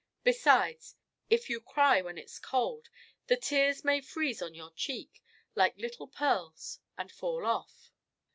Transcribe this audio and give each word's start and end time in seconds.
Besides, 0.23 0.95
if 1.29 1.47
you 1.47 1.61
cry 1.61 2.01
when 2.01 2.17
it's 2.17 2.39
cold, 2.39 2.89
the 3.27 3.37
tears 3.37 3.83
may 3.85 4.01
freeze 4.01 4.41
on 4.41 4.55
your 4.55 4.71
cheeks, 4.71 5.21
like 5.53 5.77
little 5.77 6.07
pearls, 6.07 6.79
and 6.97 7.11
fall 7.11 7.45
off." 7.45 7.91